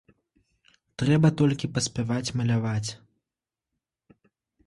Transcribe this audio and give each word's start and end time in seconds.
Трэба 1.01 1.29
толькі 1.41 1.69
паспяваць 1.75 2.33
маляваць. 2.41 2.89